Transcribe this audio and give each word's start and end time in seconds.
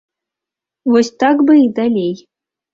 Вось 0.95 1.13
так 1.25 1.45
бы 1.51 1.61
і 1.67 1.71
далей. 1.83 2.13